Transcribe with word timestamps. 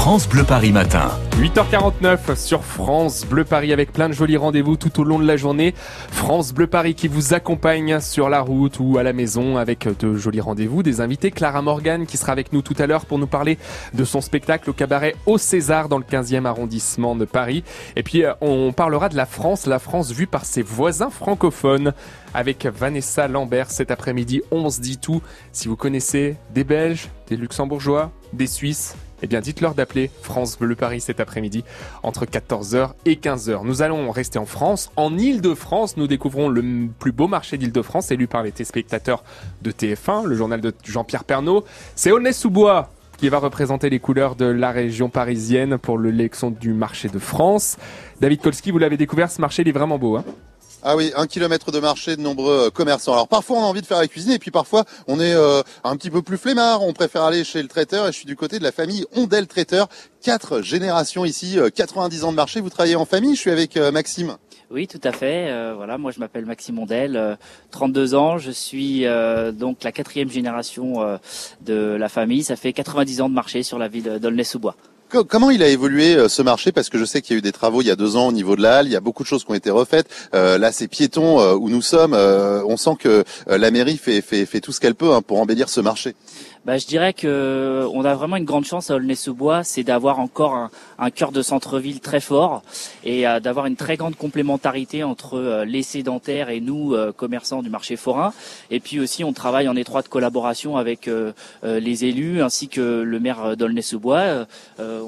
France 0.00 0.26
Bleu 0.26 0.44
Paris 0.44 0.72
Matin. 0.72 1.10
8h49 1.40 2.36
sur 2.36 2.62
France 2.62 3.24
Bleu 3.24 3.44
Paris 3.44 3.72
avec 3.72 3.94
plein 3.94 4.10
de 4.10 4.12
jolis 4.12 4.36
rendez-vous 4.36 4.76
tout 4.76 5.00
au 5.00 5.04
long 5.04 5.18
de 5.18 5.26
la 5.26 5.38
journée. 5.38 5.72
France 6.10 6.52
Bleu 6.52 6.66
Paris 6.66 6.94
qui 6.94 7.08
vous 7.08 7.32
accompagne 7.32 7.98
sur 8.00 8.28
la 8.28 8.42
route 8.42 8.78
ou 8.78 8.98
à 8.98 9.02
la 9.02 9.14
maison 9.14 9.56
avec 9.56 9.88
de 10.00 10.16
jolis 10.16 10.42
rendez-vous. 10.42 10.82
Des 10.82 11.00
invités, 11.00 11.30
Clara 11.30 11.62
Morgan 11.62 12.04
qui 12.04 12.18
sera 12.18 12.32
avec 12.32 12.52
nous 12.52 12.60
tout 12.60 12.74
à 12.78 12.86
l'heure 12.86 13.06
pour 13.06 13.18
nous 13.18 13.26
parler 13.26 13.56
de 13.94 14.04
son 14.04 14.20
spectacle 14.20 14.68
au 14.68 14.74
cabaret 14.74 15.16
au 15.24 15.38
César 15.38 15.88
dans 15.88 15.96
le 15.96 16.04
15e 16.04 16.44
arrondissement 16.44 17.16
de 17.16 17.24
Paris. 17.24 17.64
Et 17.96 18.02
puis 18.02 18.22
euh, 18.22 18.34
on 18.42 18.74
parlera 18.74 19.08
de 19.08 19.16
la 19.16 19.24
France, 19.24 19.64
la 19.64 19.78
France 19.78 20.12
vue 20.12 20.26
par 20.26 20.44
ses 20.44 20.60
voisins 20.60 21.08
francophones 21.08 21.94
avec 22.34 22.66
Vanessa 22.66 23.28
Lambert 23.28 23.70
cet 23.70 23.90
après-midi. 23.90 24.42
On 24.50 24.68
se 24.68 24.82
dit 24.82 24.98
tout. 24.98 25.22
Si 25.52 25.68
vous 25.68 25.76
connaissez 25.76 26.36
des 26.52 26.64
Belges, 26.64 27.08
des 27.28 27.38
Luxembourgeois, 27.38 28.12
des 28.34 28.46
Suisses, 28.46 28.94
eh 29.22 29.26
bien 29.26 29.40
dites-leur 29.40 29.74
d'appeler 29.74 30.10
France 30.22 30.58
Bleu 30.58 30.74
Paris 30.74 31.00
cet 31.00 31.20
après-midi 31.20 31.29
entre 32.02 32.26
14h 32.26 32.90
et 33.04 33.14
15h. 33.14 33.60
Nous 33.64 33.82
allons 33.82 34.10
rester 34.10 34.38
en 34.38 34.46
France. 34.46 34.90
En 34.96 35.16
Île-de-France, 35.16 35.96
nous 35.96 36.06
découvrons 36.06 36.48
le 36.48 36.88
plus 36.98 37.12
beau 37.12 37.28
marché 37.28 37.58
d'Île-de-France 37.58 38.10
élu 38.10 38.26
par 38.26 38.42
les 38.42 38.52
téléspectateurs 38.52 39.22
de 39.62 39.70
TF1, 39.70 40.26
le 40.26 40.36
journal 40.36 40.60
de 40.60 40.72
Jean-Pierre 40.84 41.24
Pernaud. 41.24 41.64
C'est 41.94 42.12
Aulnay-sous-Bois 42.12 42.90
qui 43.18 43.28
va 43.28 43.38
représenter 43.38 43.90
les 43.90 44.00
couleurs 44.00 44.34
de 44.34 44.46
la 44.46 44.70
région 44.70 45.10
parisienne 45.10 45.76
pour 45.76 45.98
l'élection 45.98 46.50
du 46.50 46.72
marché 46.72 47.10
de 47.10 47.18
France. 47.18 47.76
David 48.20 48.40
Kolski, 48.40 48.70
vous 48.70 48.78
l'avez 48.78 48.96
découvert, 48.96 49.30
ce 49.30 49.42
marché 49.42 49.60
il 49.60 49.68
est 49.68 49.72
vraiment 49.72 49.98
beau. 49.98 50.16
Hein? 50.16 50.24
Ah 50.82 50.96
oui, 50.96 51.12
un 51.14 51.26
kilomètre 51.26 51.70
de 51.72 51.78
marché, 51.78 52.16
de 52.16 52.22
nombreux 52.22 52.66
euh, 52.66 52.70
commerçants. 52.70 53.12
Alors 53.12 53.28
parfois 53.28 53.58
on 53.58 53.62
a 53.62 53.66
envie 53.66 53.82
de 53.82 53.86
faire 53.86 53.98
la 53.98 54.08
cuisine 54.08 54.32
et 54.32 54.38
puis 54.38 54.50
parfois 54.50 54.84
on 55.06 55.20
est 55.20 55.34
euh, 55.34 55.62
un 55.84 55.96
petit 55.96 56.10
peu 56.10 56.22
plus 56.22 56.38
flemmard, 56.38 56.82
on 56.82 56.94
préfère 56.94 57.22
aller 57.24 57.44
chez 57.44 57.60
le 57.60 57.68
traiteur 57.68 58.08
et 58.08 58.12
je 58.12 58.16
suis 58.16 58.26
du 58.26 58.36
côté 58.36 58.58
de 58.58 58.64
la 58.64 58.72
famille 58.72 59.04
Ondel 59.14 59.46
Traiteur. 59.46 59.88
Quatre 60.22 60.62
générations 60.62 61.24
ici, 61.24 61.58
90 61.74 62.22
euh, 62.22 62.26
ans 62.26 62.30
de 62.30 62.36
marché, 62.36 62.60
vous 62.60 62.70
travaillez 62.70 62.96
en 62.96 63.04
famille, 63.04 63.34
je 63.34 63.40
suis 63.40 63.50
avec 63.50 63.76
Maxime. 63.76 64.36
Oui, 64.70 64.86
tout 64.86 65.00
à 65.02 65.12
fait. 65.12 65.74
voilà, 65.74 65.98
moi 65.98 66.12
je 66.12 66.20
m'appelle 66.20 66.46
Maxime 66.46 66.78
Ondel, 66.78 67.38
32 67.72 68.14
ans, 68.14 68.38
je 68.38 68.50
suis 68.50 69.04
donc 69.52 69.82
la 69.82 69.90
quatrième 69.90 70.30
génération 70.30 71.18
de 71.62 71.74
la 71.74 72.08
famille. 72.08 72.44
Ça 72.44 72.54
fait 72.54 72.72
90 72.72 73.22
ans 73.22 73.28
de 73.28 73.34
marché 73.34 73.62
sur 73.64 73.78
la 73.78 73.88
ville 73.88 74.18
d'Aulnay-sous-Bois. 74.20 74.76
Comment 75.10 75.50
il 75.50 75.60
a 75.64 75.68
évolué 75.68 76.14
euh, 76.14 76.28
ce 76.28 76.40
marché? 76.40 76.70
Parce 76.70 76.88
que 76.88 76.96
je 76.96 77.04
sais 77.04 77.20
qu'il 77.20 77.34
y 77.34 77.36
a 77.36 77.38
eu 77.38 77.42
des 77.42 77.50
travaux 77.50 77.82
il 77.82 77.88
y 77.88 77.90
a 77.90 77.96
deux 77.96 78.14
ans 78.14 78.28
au 78.28 78.32
niveau 78.32 78.54
de 78.54 78.62
la 78.62 78.78
halle, 78.78 78.86
il 78.86 78.92
y 78.92 78.96
a 78.96 79.00
beaucoup 79.00 79.24
de 79.24 79.28
choses 79.28 79.44
qui 79.44 79.50
ont 79.50 79.54
été 79.54 79.70
refaites. 79.70 80.06
Euh, 80.34 80.56
là, 80.56 80.70
c'est 80.70 80.86
piéton 80.86 81.40
euh, 81.40 81.54
où 81.54 81.68
nous 81.68 81.82
sommes. 81.82 82.14
on 82.14 82.76
sent 82.76 82.96
que 82.98 83.24
la 83.48 83.70
mairie 83.72 83.96
fait, 83.96 84.60
tout 84.60 84.72
ce 84.72 84.78
qu'elle 84.78 84.94
peut 84.94 85.12
hein, 85.12 85.22
pour 85.22 85.40
embellir 85.40 85.68
ce 85.68 85.80
marché 85.80 86.14
bah, 86.66 86.76
je 86.76 86.86
dirais 86.86 87.14
que 87.14 87.88
on 87.94 88.04
a 88.04 88.14
vraiment 88.14 88.36
une 88.36 88.44
grande 88.44 88.66
chance 88.66 88.90
à 88.90 88.96
Aulnay-sous-Bois, 88.96 89.64
c'est 89.64 89.82
d'avoir 89.82 90.20
encore 90.20 90.54
un, 90.54 90.70
un 90.98 91.10
cœur 91.10 91.32
de 91.32 91.40
centre-ville 91.40 92.00
très 92.00 92.20
fort 92.20 92.62
et 93.02 93.22
d'avoir 93.42 93.64
une 93.64 93.76
très 93.76 93.96
grande 93.96 94.14
complémentarité 94.14 95.02
entre 95.02 95.64
les 95.66 95.82
sédentaires 95.82 96.50
et 96.50 96.60
nous, 96.60 96.94
commerçants 97.16 97.62
du 97.62 97.70
marché 97.70 97.96
forain. 97.96 98.34
Et 98.70 98.78
puis 98.78 99.00
aussi, 99.00 99.24
on 99.24 99.32
travaille 99.32 99.68
en 99.68 99.76
étroite 99.76 100.08
collaboration 100.08 100.76
avec 100.76 101.08
les 101.62 102.04
élus 102.04 102.42
ainsi 102.42 102.68
que 102.68 103.00
le 103.00 103.20
maire 103.20 103.56
d'Aulnay-sous-Bois. 103.56 104.46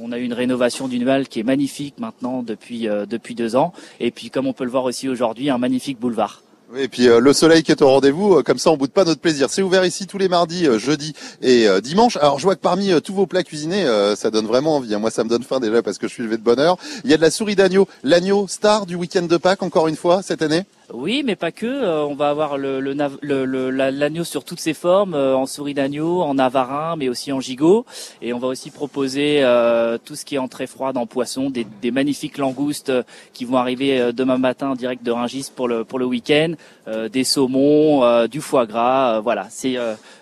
On 0.00 0.12
a 0.12 0.18
eu 0.18 0.24
une 0.24 0.32
rénovation 0.32 0.88
d'une 0.88 1.08
halle 1.08 1.28
qui 1.28 1.40
est 1.40 1.44
magnifique 1.44 1.94
maintenant 1.98 2.42
depuis 2.42 2.88
depuis 3.08 3.34
deux 3.34 3.56
ans. 3.56 3.72
Et 4.00 4.10
puis, 4.10 4.30
comme 4.30 4.46
on 4.46 4.52
peut 4.52 4.64
le 4.64 4.70
voir 4.70 4.84
aussi 4.84 5.08
aujourd'hui, 5.08 5.50
un 5.50 5.58
magnifique 5.58 5.98
boulevard. 5.98 6.42
Et 6.76 6.88
puis 6.88 7.08
euh, 7.08 7.20
le 7.20 7.32
soleil 7.32 7.62
qui 7.62 7.70
est 7.70 7.82
au 7.82 7.88
rendez-vous, 7.88 8.36
euh, 8.36 8.42
comme 8.42 8.58
ça 8.58 8.70
on 8.70 8.76
boude 8.76 8.92
pas 8.92 9.04
notre 9.04 9.20
plaisir. 9.20 9.48
C'est 9.50 9.62
ouvert 9.62 9.84
ici 9.84 10.06
tous 10.06 10.16
les 10.16 10.28
mardis, 10.28 10.66
euh, 10.66 10.78
jeudi 10.78 11.12
et 11.42 11.66
dimanche. 11.82 12.16
Alors 12.16 12.38
je 12.38 12.44
vois 12.44 12.56
que 12.56 12.60
parmi 12.60 12.92
tous 13.02 13.12
vos 13.12 13.26
plats 13.26 13.42
cuisinés, 13.42 13.86
ça 14.16 14.30
donne 14.30 14.46
vraiment 14.46 14.76
envie. 14.76 14.94
Hein. 14.94 14.98
Moi 14.98 15.10
ça 15.10 15.24
me 15.24 15.28
donne 15.28 15.42
faim 15.42 15.60
déjà 15.60 15.82
parce 15.82 15.98
que 15.98 16.08
je 16.08 16.14
suis 16.14 16.22
levé 16.22 16.36
de 16.36 16.42
bonne 16.42 16.58
heure. 16.58 16.76
Il 17.04 17.10
y 17.10 17.14
a 17.14 17.16
de 17.16 17.22
la 17.22 17.30
souris 17.30 17.56
d'agneau, 17.56 17.88
l'agneau 18.04 18.46
star 18.48 18.86
du 18.86 18.94
week-end 18.94 19.22
de 19.22 19.36
Pâques 19.36 19.62
encore 19.62 19.88
une 19.88 19.96
fois 19.96 20.22
cette 20.22 20.42
année? 20.42 20.62
Oui, 20.92 21.22
mais 21.24 21.36
pas 21.36 21.52
que. 21.52 21.66
Euh, 21.66 22.04
on 22.04 22.14
va 22.14 22.28
avoir 22.28 22.58
l'agneau 22.58 24.24
sur 24.24 24.44
toutes 24.44 24.60
ses 24.60 24.74
formes, 24.74 25.14
euh, 25.14 25.36
en 25.36 25.46
souris 25.46 25.74
d'agneau, 25.74 26.22
en 26.22 26.38
avarin, 26.38 26.96
mais 26.96 27.08
aussi 27.08 27.32
en 27.32 27.40
gigot. 27.40 27.86
Et 28.20 28.32
on 28.32 28.38
va 28.38 28.48
aussi 28.48 28.70
proposer 28.70 29.42
euh, 29.42 29.96
tout 30.04 30.16
ce 30.16 30.24
qui 30.24 30.34
est 30.34 30.38
entrée 30.38 30.66
froide 30.66 30.96
en 30.96 31.06
poisson, 31.06 31.50
des, 31.50 31.90
magnifiques 31.90 32.38
langoustes 32.38 32.92
qui 33.32 33.44
vont 33.44 33.56
arriver 33.56 34.12
demain 34.12 34.38
matin 34.38 34.74
direct 34.74 35.02
de 35.02 35.10
Ringis 35.10 35.50
pour 35.54 35.68
le 35.68 35.84
pour 35.84 35.98
le 35.98 36.06
week-end, 36.06 36.54
des 37.12 37.24
saumons, 37.24 38.26
du 38.26 38.40
foie 38.40 38.66
gras. 38.66 39.20
voilà, 39.20 39.46
c'est 39.50 39.76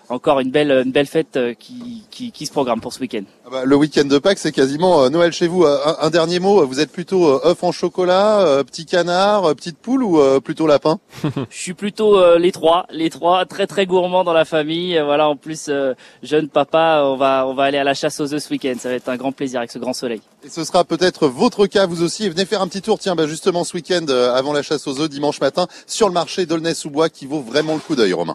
encore 0.09 0.41
une 0.41 0.51
belle, 0.51 0.71
une 0.71 0.91
belle 0.91 1.05
fête 1.05 1.39
qui, 1.57 2.00
qui, 2.11 2.31
qui 2.31 2.45
se 2.45 2.51
programme 2.51 2.81
pour 2.81 2.93
ce 2.93 2.99
week-end. 2.99 3.23
Ah 3.45 3.49
bah, 3.51 3.65
le 3.65 3.75
week-end 3.75 4.05
de 4.05 4.19
Pâques, 4.19 4.37
c'est 4.37 4.51
quasiment 4.51 5.03
euh, 5.03 5.09
Noël 5.09 5.31
chez 5.33 5.47
vous. 5.47 5.63
Euh, 5.63 5.79
un, 5.99 6.09
dernier 6.09 6.39
mot, 6.39 6.65
vous 6.67 6.79
êtes 6.79 6.91
plutôt 6.91 7.43
œuf 7.43 7.63
en 7.63 7.71
chocolat, 7.71 8.63
petit 8.65 8.85
canard, 8.85 9.55
petite 9.55 9.77
poule 9.77 10.03
ou 10.03 10.19
plutôt 10.41 10.67
lapin? 10.67 10.99
Je 11.49 11.57
suis 11.57 11.73
plutôt 11.73 12.37
les 12.37 12.51
trois, 12.51 12.85
les 12.91 13.09
trois, 13.09 13.45
très 13.45 13.65
très 13.65 13.85
gourmands 13.85 14.23
dans 14.23 14.33
la 14.33 14.45
famille. 14.45 14.99
Voilà, 15.03 15.29
en 15.29 15.35
plus 15.35 15.69
jeune 16.21 16.49
papa, 16.49 17.03
on 17.05 17.15
va 17.15 17.47
on 17.47 17.53
va 17.53 17.63
aller 17.63 17.77
à 17.77 17.83
la 17.83 17.93
chasse 17.93 18.19
aux 18.19 18.33
œufs 18.33 18.43
ce 18.43 18.49
week-end. 18.49 18.73
Ça 18.77 18.89
va 18.89 18.95
être 18.95 19.09
un 19.09 19.17
grand 19.17 19.31
plaisir 19.31 19.59
avec 19.59 19.71
ce 19.71 19.79
grand 19.79 19.93
soleil. 19.93 20.21
Et 20.43 20.49
ce 20.49 20.63
sera 20.63 20.83
peut-être 20.83 21.27
votre 21.27 21.65
cas 21.67 21.85
vous 21.85 22.03
aussi. 22.03 22.29
Venez 22.29 22.45
faire 22.45 22.61
un 22.61 22.67
petit 22.67 22.81
tour, 22.81 22.99
tiens, 22.99 23.15
bah 23.15 23.27
justement 23.27 23.63
ce 23.63 23.75
week-end 23.75 24.05
avant 24.07 24.53
la 24.53 24.61
chasse 24.61 24.85
aux 24.87 24.99
œufs 24.99 25.09
dimanche 25.09 25.39
matin 25.39 25.67
sur 25.87 26.07
le 26.07 26.13
marché 26.13 26.45
d'Aulnay-sous-Bois 26.45 27.09
qui 27.09 27.25
vaut 27.25 27.41
vraiment 27.41 27.73
le 27.73 27.79
coup 27.79 27.95
d'œil, 27.95 28.13
Romain. 28.13 28.29